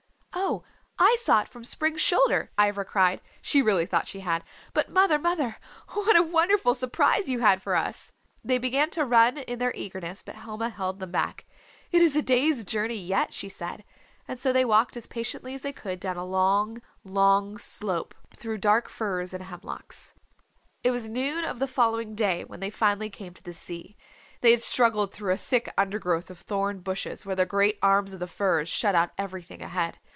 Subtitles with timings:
[0.33, 0.63] "Oh,
[0.97, 4.43] I saw it from Spring's shoulder," Ivra cried she really thought she had
[4.73, 5.57] "But mother, mother,
[5.89, 8.11] what a wonderful surprise you had for us!"
[8.43, 10.23] They began to run in their eagerness.
[10.23, 11.45] But Helma held them back.
[11.91, 13.83] "It's a day's journey yet," she said.
[14.27, 18.59] And so they walked as patiently as they could down a long, long slope through
[18.59, 20.13] dark firs and hemlocks.
[20.83, 23.97] It was noon of the following day when they finally came to the sea.
[24.41, 28.19] They had struggled through a thick undergrowth of thorned bushes where the great arms of
[28.19, 29.97] the firs shut out everything ahead.